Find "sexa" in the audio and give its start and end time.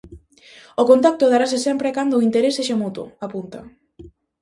2.61-2.79